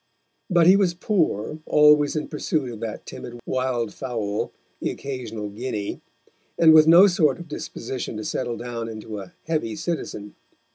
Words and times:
But 0.49 0.65
he 0.65 0.75
was 0.75 0.95
poor, 0.95 1.59
always 1.67 2.15
in 2.15 2.27
pursuit 2.27 2.71
of 2.71 2.79
that 2.79 3.05
timid 3.05 3.39
wild 3.45 3.93
fowl, 3.93 4.51
the 4.79 4.89
occasional 4.89 5.49
guinea, 5.49 6.01
and 6.57 6.73
with 6.73 6.87
no 6.87 7.05
sort 7.05 7.37
of 7.37 7.47
disposition 7.47 8.17
to 8.17 8.25
settle 8.25 8.57
down 8.57 8.89
into 8.89 9.19
a 9.19 9.33
heavy 9.45 9.75
citizen. 9.75 10.33